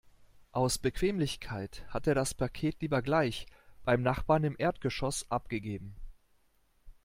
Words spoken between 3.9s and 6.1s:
Nachbarn im Erdgeschoss abgegeben.